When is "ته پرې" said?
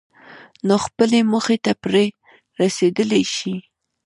1.65-2.05